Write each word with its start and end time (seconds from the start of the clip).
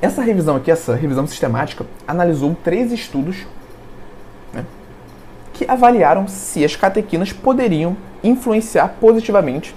Essa 0.00 0.22
revisão 0.22 0.56
aqui, 0.56 0.70
essa 0.70 0.94
revisão 0.94 1.26
sistemática, 1.26 1.84
analisou 2.06 2.56
três 2.62 2.92
estudos 2.92 3.46
né, 4.52 4.64
que 5.52 5.64
avaliaram 5.68 6.28
se 6.28 6.64
as 6.64 6.76
catequinas 6.76 7.32
poderiam 7.32 7.96
influenciar 8.22 8.96
positivamente 9.00 9.74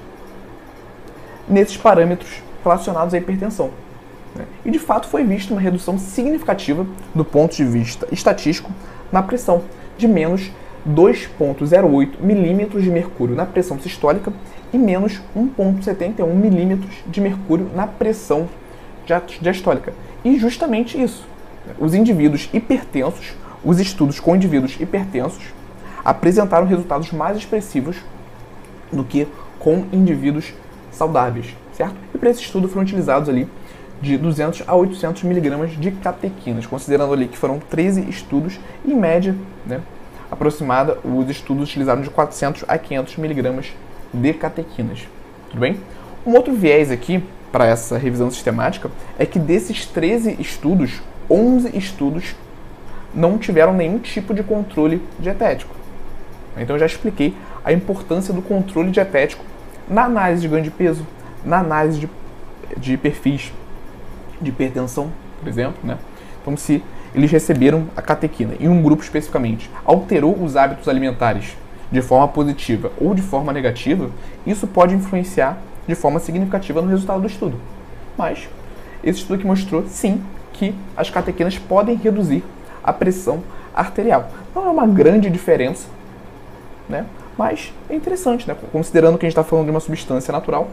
nesses 1.47 1.75
parâmetros 1.77 2.41
relacionados 2.63 3.13
à 3.13 3.17
hipertensão. 3.17 3.71
Né. 4.35 4.45
E 4.63 4.71
de 4.71 4.79
fato 4.79 5.07
foi 5.07 5.23
vista 5.23 5.53
uma 5.53 5.61
redução 5.61 5.97
significativa 5.97 6.85
do 7.13 7.25
ponto 7.25 7.55
de 7.55 7.65
vista 7.65 8.07
estatístico 8.11 8.71
na 9.11 9.23
pressão, 9.23 9.63
de 9.97 10.07
menos 10.07 10.51
2,08 10.87 12.19
milímetros 12.19 12.83
de 12.83 12.89
mercúrio 12.89 13.35
na 13.35 13.45
pressão 13.45 13.79
sistólica 13.79 14.33
e 14.73 14.77
menos 14.77 15.21
1,71 15.35 16.25
milímetros 16.33 16.95
de 17.07 17.21
mercúrio 17.21 17.69
na 17.73 17.87
pressão 17.87 18.49
diastólica. 19.41 19.93
E 20.23 20.37
justamente 20.37 21.01
isso. 21.01 21.25
Os 21.79 21.93
indivíduos 21.93 22.49
hipertensos, 22.53 23.33
os 23.63 23.79
estudos 23.79 24.19
com 24.19 24.35
indivíduos 24.35 24.77
hipertensos, 24.79 25.43
apresentaram 26.03 26.67
resultados 26.67 27.11
mais 27.11 27.37
expressivos 27.37 27.97
do 28.91 29.03
que 29.03 29.27
com 29.59 29.85
indivíduos 29.93 30.53
saudáveis, 30.91 31.55
certo? 31.71 31.95
E 32.13 32.17
para 32.17 32.29
esse 32.29 32.41
estudo 32.41 32.67
foram 32.67 32.83
utilizados 32.83 33.29
ali 33.29 33.47
de 34.01 34.17
200 34.17 34.63
a 34.67 34.75
800 34.75 35.23
miligramas 35.23 35.71
de 35.71 35.91
catequinas, 35.91 36.65
considerando 36.65 37.13
ali 37.13 37.27
que 37.27 37.37
foram 37.37 37.57
13 37.57 38.01
estudos, 38.09 38.59
em 38.85 38.93
média, 38.93 39.33
né, 39.65 39.79
aproximada, 40.33 40.97
os 41.03 41.29
estudos 41.29 41.69
utilizaram 41.69 42.01
de 42.01 42.09
400 42.09 42.65
a 42.67 42.77
500 42.77 43.17
miligramas 43.17 43.71
de 44.13 44.33
catequinas. 44.33 45.07
Tudo 45.49 45.59
bem? 45.59 45.79
Um 46.25 46.33
outro 46.33 46.53
viés 46.53 46.91
aqui 46.91 47.23
para 47.51 47.67
essa 47.67 47.97
revisão 47.97 48.31
sistemática 48.31 48.89
é 49.17 49.25
que 49.25 49.37
desses 49.37 49.85
13 49.85 50.37
estudos, 50.39 51.01
11 51.29 51.77
estudos 51.77 52.35
não 53.13 53.37
tiveram 53.37 53.73
nenhum 53.73 53.99
tipo 53.99 54.33
de 54.33 54.41
controle 54.41 55.01
dietético. 55.19 55.73
Então 56.57 56.75
eu 56.75 56.79
já 56.79 56.87
expliquei 56.87 57.35
a 57.63 57.71
importância 57.71 58.33
do 58.33 58.41
controle 58.41 58.89
dietético 58.89 59.43
na 59.87 60.05
análise 60.05 60.41
de 60.41 60.47
ganho 60.47 60.63
de 60.63 60.71
peso, 60.71 61.05
na 61.45 61.59
análise 61.59 61.99
de, 61.99 62.09
de 62.77 62.97
perfis 62.97 63.53
de 64.41 64.49
hipertensão, 64.49 65.11
por 65.39 65.47
exemplo, 65.47 65.77
né? 65.83 65.97
Então 66.41 66.57
se 66.57 66.83
eles 67.13 67.31
receberam 67.31 67.85
a 67.95 68.01
catequina 68.01 68.53
em 68.59 68.67
um 68.67 68.81
grupo 68.81 69.03
especificamente, 69.03 69.69
alterou 69.85 70.41
os 70.41 70.55
hábitos 70.55 70.87
alimentares 70.87 71.55
de 71.91 72.01
forma 72.01 72.27
positiva 72.27 72.91
ou 72.99 73.13
de 73.13 73.21
forma 73.21 73.53
negativa, 73.53 74.09
isso 74.45 74.65
pode 74.65 74.95
influenciar 74.95 75.57
de 75.87 75.93
forma 75.95 76.19
significativa 76.19 76.81
no 76.81 76.89
resultado 76.89 77.21
do 77.21 77.27
estudo. 77.27 77.55
Mas 78.17 78.49
esse 79.03 79.19
estudo 79.19 79.35
aqui 79.35 79.45
mostrou, 79.45 79.85
sim, 79.87 80.23
que 80.53 80.73
as 80.97 81.09
catequinas 81.09 81.57
podem 81.57 81.95
reduzir 81.95 82.43
a 82.83 82.91
pressão 82.91 83.43
arterial. 83.73 84.31
Não 84.55 84.65
é 84.65 84.69
uma 84.69 84.87
grande 84.87 85.29
diferença, 85.29 85.87
né? 86.87 87.05
mas 87.37 87.73
é 87.89 87.95
interessante, 87.95 88.47
né? 88.47 88.55
considerando 88.71 89.17
que 89.17 89.25
a 89.25 89.29
gente 89.29 89.37
está 89.37 89.43
falando 89.43 89.65
de 89.65 89.71
uma 89.71 89.79
substância 89.79 90.31
natural. 90.31 90.69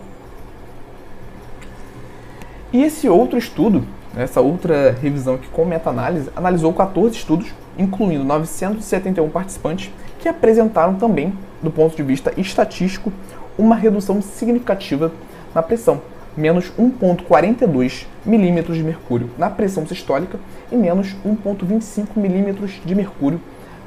E 2.72 2.82
esse 2.82 3.08
outro 3.08 3.36
estudo, 3.38 3.84
essa 4.16 4.40
outra 4.40 4.96
revisão 5.00 5.34
aqui 5.34 5.48
com 5.48 5.64
meta-análise, 5.64 6.30
analisou 6.34 6.72
14 6.72 7.14
estudos, 7.14 7.54
incluindo 7.78 8.24
971 8.24 9.28
participantes, 9.30 9.92
que 10.18 10.28
apresentaram 10.28 10.94
também, 10.94 11.32
do 11.62 11.70
ponto 11.70 11.96
de 11.96 12.02
vista 12.02 12.32
estatístico, 12.36 13.12
uma 13.56 13.76
redução 13.76 14.20
significativa 14.20 15.12
na 15.54 15.62
pressão, 15.62 16.02
menos 16.36 16.72
1,42 16.78 18.06
milímetros 18.24 18.76
de 18.76 18.82
mercúrio 18.82 19.30
na 19.38 19.50
pressão 19.50 19.86
sistólica 19.86 20.38
e 20.70 20.76
menos 20.76 21.14
1,25 21.24 22.08
milímetros 22.16 22.80
de 22.84 22.94
mercúrio 22.94 23.40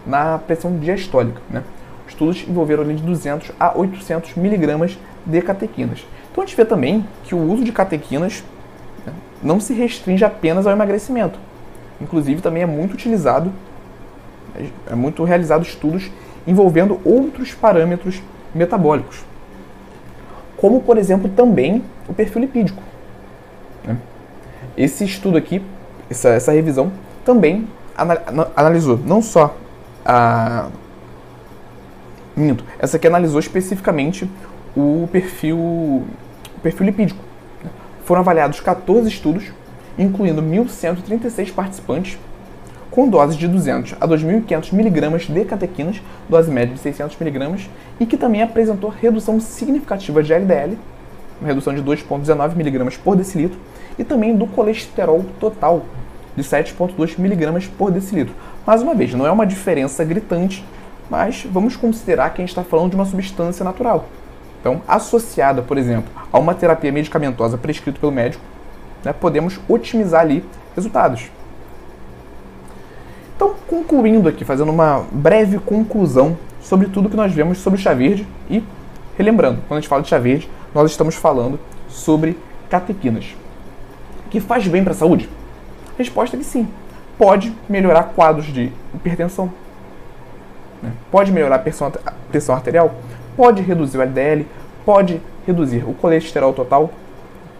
na 0.05 0.38
pressão 0.38 0.78
diastólica. 0.78 1.41
Né? 1.50 1.63
Estudos 2.07 2.45
envolveram 2.47 2.84
de 2.84 3.01
200 3.01 3.51
a 3.59 3.78
800 3.78 4.35
miligramas 4.35 4.97
de 5.25 5.41
catequinas. 5.41 6.05
Então 6.31 6.44
a 6.44 6.47
gente 6.47 6.55
vê 6.55 6.66
também 6.66 7.05
que 7.23 7.34
o 7.35 7.51
uso 7.51 7.63
de 7.63 7.72
catequinas 7.72 8.44
não 9.43 9.59
se 9.59 9.73
restringe 9.73 10.23
apenas 10.23 10.65
ao 10.65 10.73
emagrecimento. 10.73 11.37
Inclusive 12.01 12.41
também 12.41 12.63
é 12.63 12.67
muito 12.67 12.93
utilizado, 12.93 13.51
é 14.89 14.95
muito 14.95 15.23
realizado 15.23 15.63
estudos 15.63 16.11
envolvendo 16.45 16.99
outros 17.03 17.53
parâmetros 17.53 18.21
metabólicos 18.53 19.23
como 20.63 20.79
por 20.79 20.97
exemplo 20.97 21.29
também 21.29 21.83
o 22.07 22.13
perfil 22.13 22.39
lipídico. 22.39 22.81
Né? 23.85 23.97
Esse 24.77 25.03
estudo 25.03 25.37
aqui, 25.37 25.61
essa, 26.09 26.29
essa 26.29 26.53
revisão, 26.53 26.89
também 27.25 27.67
analisou 28.55 28.97
não 28.97 29.21
só 29.21 29.57
a. 30.05 30.69
Minto, 32.33 32.63
essa 32.79 32.95
aqui 32.95 33.05
analisou 33.05 33.41
especificamente 33.41 34.27
o 34.73 35.09
perfil, 35.11 35.57
o 35.57 36.59
perfil 36.61 36.85
lipídico. 36.85 37.19
Foram 38.06 38.22
avaliados 38.22 38.59
14 38.59 39.08
estudos, 39.08 39.46
incluindo 39.97 40.41
1.136 40.41 41.53
participantes 41.53 42.18
com 42.94 43.09
doses 43.09 43.36
de 43.36 43.47
200 43.47 43.96
a 44.00 44.08
2.500 44.08 44.72
mg 44.72 45.34
de 45.34 45.46
catequinas, 45.46 46.00
dose 46.30 46.52
média 46.52 46.75
de 46.75 46.80
600 46.80 47.19
mg, 47.19 47.69
e 48.00 48.06
que 48.06 48.16
também 48.16 48.44
apresentou 48.44 48.91
redução 48.91 49.40
significativa 49.40 50.22
de 50.22 50.31
LDL, 50.31 50.78
uma 51.41 51.47
redução 51.47 51.74
de 51.74 51.81
2,19 51.81 52.52
mg 52.52 52.97
por 53.00 53.16
decilitro, 53.16 53.58
e 53.97 54.03
também 54.03 54.35
do 54.35 54.46
colesterol 54.46 55.25
total, 55.40 55.85
de 56.35 56.44
7,2 56.44 57.18
mg 57.18 57.68
por 57.70 57.90
decilitro. 57.90 58.35
Mais 58.66 58.84
uma 58.84 58.94
vez, 58.94 59.12
não 59.16 59.25
é 59.25 59.31
uma 59.31 59.46
diferença 59.46 60.03
gritante, 60.03 60.64
mas 61.09 61.47
vamos 61.50 61.75
considerar 61.75 62.30
que 62.30 62.41
a 62.41 62.44
gente 62.44 62.50
está 62.50 62.64
falando 62.64 62.91
de 62.91 62.96
uma 62.96 63.06
substância 63.06 63.64
natural. 63.64 64.06
Então, 64.63 64.81
associada, 64.88 65.62
por 65.62 65.78
exemplo, 65.78 66.09
a 66.31 66.40
uma 66.40 66.56
terapia 66.56 66.90
medicamentosa 66.90 67.57
prescrita 67.57 68.00
pelo 68.00 68.13
médico, 68.13 68.41
né, 69.03 69.12
podemos 69.12 69.59
otimizar 69.68 70.22
ali 70.22 70.41
resultados. 70.74 71.29
Então, 73.35 73.56
concluindo 73.68 74.29
aqui, 74.29 74.46
fazendo 74.46 74.72
uma 74.72 75.06
breve 75.12 75.59
conclusão 75.59 76.38
sobre 76.62 76.88
tudo 76.88 77.09
que 77.09 77.16
nós 77.18 77.34
vemos 77.34 77.57
sobre 77.57 77.78
chá 77.78 77.94
verde 77.94 78.25
e 78.50 78.63
relembrando, 79.18 79.62
quando 79.68 79.79
a 79.79 79.81
gente 79.81 79.90
fala 79.90 80.02
de 80.02 80.07
chá 80.07 80.18
verde, 80.18 80.50
nós 80.73 80.90
estamos 80.90 81.16
falando 81.16 81.59
sobre 81.90 82.40
catequinas. 82.69 83.35
Que 84.29 84.40
faz 84.40 84.66
bem 84.66 84.81
para 84.81 84.94
a 84.94 84.96
saúde? 84.96 85.29
A 85.94 85.97
resposta 85.97 86.38
é 86.38 86.40
que 86.40 86.46
sim. 86.46 86.69
Pode 87.18 87.53
melhorar 87.68 88.13
quadros 88.16 88.46
de 88.46 88.72
hipertensão. 88.96 89.52
Né? 90.81 90.94
Pode 91.12 91.34
melhorar 91.34 91.57
a 91.57 91.59
pressão, 91.59 91.91
a 92.06 92.12
pressão 92.31 92.56
arterial. 92.56 92.96
Pode 93.35 93.61
reduzir 93.61 93.97
o 93.97 94.01
LDL. 94.01 94.45
Pode 94.85 95.21
reduzir 95.45 95.83
o 95.88 95.94
colesterol 95.94 96.53
total. 96.53 96.91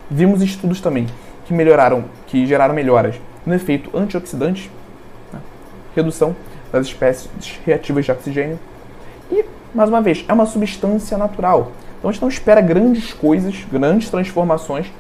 Vimos 0.09 0.41
estudos 0.41 0.81
também 0.81 1.07
que 1.45 1.53
melhoraram, 1.53 2.06
que 2.28 2.45
geraram 2.45 2.73
melhoras 2.73 3.16
no 3.45 3.53
efeito 3.53 3.95
antioxidante 3.97 4.72
redução 5.95 6.35
das 6.72 6.88
espécies 6.88 7.29
reativas 7.66 8.06
de 8.06 8.12
oxigênio. 8.12 8.59
E, 9.31 9.45
mais 9.73 9.89
uma 9.89 10.01
vez, 10.01 10.25
é 10.28 10.33
uma 10.33 10.45
substância 10.45 11.17
natural. 11.17 11.72
Então 11.97 12.09
a 12.09 12.13
gente 12.13 12.22
não 12.22 12.29
espera 12.29 12.62
grandes 12.62 13.13
coisas, 13.13 13.66
grandes 13.72 14.09
transformações 14.09 14.91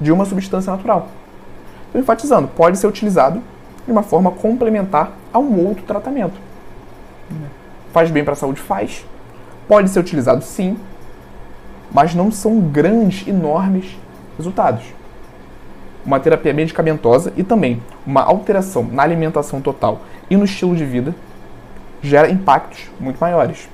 de 0.00 0.12
uma 0.12 0.24
substância 0.24 0.70
natural. 0.72 1.08
Então, 1.88 2.00
enfatizando, 2.00 2.48
pode 2.48 2.78
ser 2.78 2.86
utilizado 2.86 3.42
de 3.84 3.92
uma 3.92 4.02
forma 4.02 4.30
complementar 4.30 5.12
a 5.32 5.38
um 5.38 5.66
outro 5.66 5.84
tratamento. 5.84 6.34
Faz 7.92 8.10
bem 8.10 8.24
para 8.24 8.32
a 8.32 8.36
saúde? 8.36 8.60
Faz. 8.60 9.04
Pode 9.68 9.88
ser 9.90 10.00
utilizado 10.00 10.42
sim, 10.42 10.78
mas 11.92 12.14
não 12.14 12.30
são 12.30 12.60
grandes, 12.60 13.26
enormes 13.26 13.96
resultados 14.36 14.96
uma 16.06 16.20
terapia 16.20 16.54
medicamentosa 16.54 17.32
e 17.36 17.42
também 17.42 17.82
uma 18.06 18.22
alteração 18.22 18.84
na 18.84 19.02
alimentação 19.02 19.60
total 19.60 20.02
e 20.30 20.36
no 20.36 20.44
estilo 20.44 20.76
de 20.76 20.84
vida 20.84 21.12
gera 22.00 22.30
impactos 22.30 22.88
muito 23.00 23.18
maiores. 23.18 23.68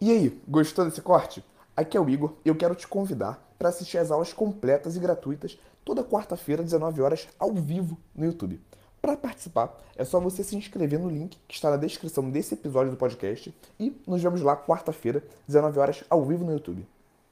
E 0.00 0.12
aí, 0.12 0.40
gostou 0.46 0.84
desse 0.84 1.00
corte? 1.00 1.44
Aqui 1.76 1.96
é 1.96 2.00
o 2.00 2.08
Igor 2.08 2.34
e 2.44 2.48
eu 2.48 2.54
quero 2.54 2.74
te 2.76 2.86
convidar 2.86 3.42
para 3.58 3.70
assistir 3.70 3.98
às 3.98 4.12
aulas 4.12 4.32
completas 4.32 4.94
e 4.94 5.00
gratuitas 5.00 5.58
toda 5.84 6.04
quarta-feira, 6.04 6.62
19 6.62 7.02
horas, 7.02 7.26
ao 7.38 7.52
vivo 7.52 7.98
no 8.14 8.24
YouTube. 8.24 8.60
Para 9.04 9.18
participar, 9.18 9.78
é 9.96 10.02
só 10.02 10.18
você 10.18 10.42
se 10.42 10.56
inscrever 10.56 10.98
no 10.98 11.10
link 11.10 11.36
que 11.46 11.54
está 11.54 11.68
na 11.68 11.76
descrição 11.76 12.30
desse 12.30 12.54
episódio 12.54 12.90
do 12.90 12.96
podcast 12.96 13.54
e 13.78 13.94
nos 14.06 14.22
vemos 14.22 14.40
lá 14.40 14.56
quarta-feira, 14.56 15.22
19 15.46 15.78
horas, 15.78 16.04
ao 16.08 16.24
vivo 16.24 16.42
no 16.42 16.52
YouTube. 16.52 16.86